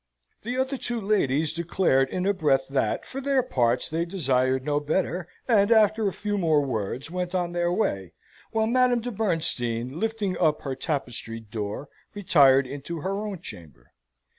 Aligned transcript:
The 0.41 0.57
other 0.57 0.77
two 0.77 0.99
ladies 0.99 1.53
declared 1.53 2.09
in 2.09 2.25
a 2.25 2.33
breath 2.33 2.67
that, 2.69 3.05
for 3.05 3.21
their 3.21 3.43
parts, 3.43 3.87
they 3.87 4.03
desired 4.03 4.65
no 4.65 4.79
better, 4.79 5.27
and, 5.47 5.71
after 5.71 6.07
a 6.07 6.11
few 6.11 6.39
more 6.39 6.65
words, 6.65 7.11
went 7.11 7.35
on 7.35 7.51
their 7.51 7.71
way, 7.71 8.13
while 8.51 8.65
Madame 8.65 9.01
de 9.01 9.11
Bernstein, 9.11 9.99
lifting 9.99 10.35
up 10.39 10.63
her 10.63 10.73
tapestried 10.73 11.51
door, 11.51 11.87
retired 12.15 12.65
into 12.65 13.01
her 13.01 13.27
own 13.27 13.41
chamber. 13.41 13.91